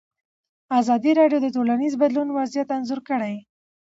[0.79, 3.35] ازادي راډیو د ټولنیز بدلون وضعیت انځور کړی.